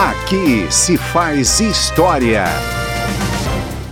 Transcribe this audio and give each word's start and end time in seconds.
Aqui 0.00 0.66
se 0.72 0.96
faz 0.96 1.60
história. 1.60 2.44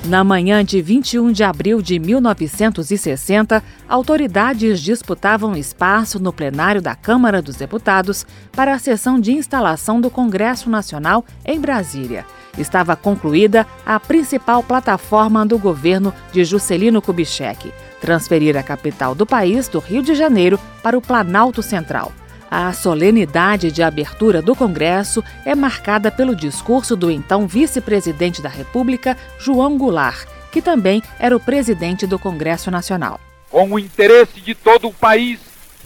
Na 0.07 0.25
manhã 0.25 0.64
de 0.64 0.80
21 0.80 1.32
de 1.32 1.45
abril 1.45 1.82
de 1.82 1.98
1960, 1.98 3.62
autoridades 3.87 4.80
disputavam 4.80 5.55
espaço 5.55 6.18
no 6.18 6.32
plenário 6.32 6.80
da 6.80 6.95
Câmara 6.95 7.43
dos 7.43 7.57
Deputados 7.57 8.27
para 8.52 8.73
a 8.73 8.79
sessão 8.79 9.21
de 9.21 9.32
instalação 9.32 10.00
do 10.00 10.09
Congresso 10.09 10.71
Nacional 10.71 11.27
em 11.45 11.61
Brasília. 11.61 12.25
Estava 12.56 12.96
concluída 12.96 13.66
a 13.84 14.00
principal 14.00 14.62
plataforma 14.62 15.45
do 15.45 15.59
governo 15.59 16.14
de 16.32 16.43
Juscelino 16.43 17.02
Kubitschek, 17.02 17.70
transferir 18.00 18.56
a 18.56 18.62
capital 18.62 19.14
do 19.14 19.27
país, 19.27 19.68
do 19.68 19.79
Rio 19.79 20.02
de 20.02 20.14
Janeiro, 20.14 20.59
para 20.82 20.96
o 20.96 21.02
Planalto 21.02 21.62
Central. 21.62 22.11
A 22.51 22.73
solenidade 22.73 23.70
de 23.70 23.83
abertura 23.83 24.41
do 24.41 24.56
Congresso 24.56 25.23
é 25.45 25.55
marcada 25.55 26.11
pelo 26.11 26.34
discurso 26.34 26.97
do 26.97 27.11
então 27.11 27.47
vice-presidente 27.47 28.41
da 28.41 28.48
República, 28.48 29.19
João 29.39 29.77
Goulart, 29.77 30.27
que 30.51 30.62
também 30.62 31.03
era 31.19 31.37
o 31.37 31.41
presidente 31.41 32.06
do 32.06 32.19
Congresso 32.19 32.70
Nacional. 32.70 33.20
Com 33.51 33.73
o 33.73 33.79
interesse 33.79 34.41
de 34.41 34.55
todo 34.55 34.89
o 34.89 34.95
país 34.95 35.39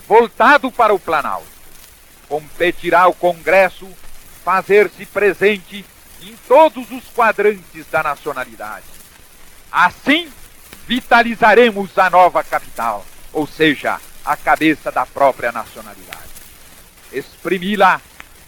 voltado 0.07 0.71
para 0.71 0.95
o 0.95 1.01
Planalto, 1.01 1.47
competirá 2.29 3.09
o 3.09 3.15
Congresso 3.15 3.89
fazer-se 4.45 5.05
presente 5.07 5.85
em 6.23 6.37
todos 6.47 6.89
os 6.93 7.03
quadrantes 7.09 7.87
da 7.91 8.05
nacionalidade. 8.05 8.87
Assim, 9.71 10.29
vitalizaremos 10.87 11.99
a 11.99 12.09
nova 12.09 12.45
capital, 12.45 13.05
ou 13.33 13.49
seja, 13.49 13.99
a 14.25 14.37
cabeça 14.37 14.93
da 14.93 15.05
própria 15.05 15.51
nacionalidade 15.51 16.33
exprimi-la 17.13 18.01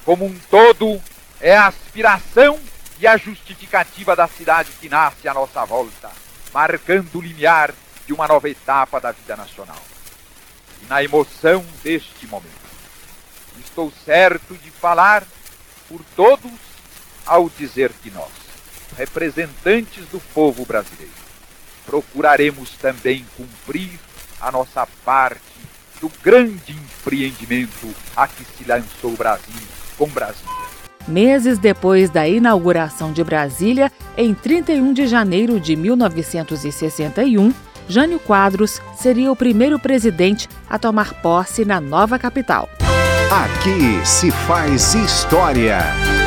como 0.05 0.25
um 0.25 0.39
todo 0.51 1.01
é 1.41 1.57
a 1.57 1.67
aspiração 1.67 2.59
e 2.99 3.07
a 3.07 3.17
justificativa 3.17 4.15
da 4.15 4.29
cidade 4.29 4.71
que 4.81 4.89
nasce 4.89 5.29
à 5.29 5.35
nossa 5.35 5.65
volta, 5.65 6.11
marcando 6.53 7.17
o 7.17 7.21
limiar 7.21 7.75
de 8.07 8.13
uma 8.13 8.29
nova 8.29 8.49
etapa 8.49 9.01
da 9.01 9.13
vida 9.13 9.37
nacional. 9.37 9.83
E 10.83 10.87
na 10.87 11.03
emoção 11.03 11.65
deste 11.83 12.27
momento, 12.27 12.65
estou 13.61 13.93
certo 14.05 14.55
de 14.55 14.71
falar 14.71 15.25
por 15.89 16.01
todos 16.15 16.53
ao 17.27 17.49
dizer 17.49 17.91
que 18.03 18.11
nós, 18.11 18.31
representantes 18.97 20.07
do 20.07 20.21
povo 20.33 20.65
brasileiro, 20.65 21.13
procuraremos 21.87 22.71
também 22.73 23.27
cumprir 23.37 23.99
a 24.41 24.53
nossa 24.53 24.87
parte 25.05 25.41
do 26.01 26.09
grande 26.23 26.73
empreendimento 27.05 27.95
a 28.17 28.27
que 28.27 28.45
se 28.45 28.65
lançou 28.67 29.13
o 29.13 29.17
Brasil 29.17 29.55
com 29.99 30.09
Brasília. 30.09 30.65
Meses 31.07 31.59
depois 31.59 32.09
da 32.09 32.27
inauguração 32.27 33.13
de 33.13 33.23
Brasília, 33.23 33.93
em 34.17 34.33
31 34.33 34.93
de 34.95 35.07
janeiro 35.07 35.61
de 35.61 35.77
1961, 35.77 37.53
Jânio 37.87 38.19
Quadros 38.19 38.81
seria 38.97 39.31
o 39.31 39.37
primeiro 39.37 39.79
presidente 39.79 40.49
a 40.69 40.79
tomar 40.79 41.13
posse 41.21 41.65
na 41.65 41.79
nova 41.81 42.19
capital. 42.19 42.69
Aqui 43.31 44.07
se 44.07 44.31
faz 44.31 44.95
história. 44.95 46.24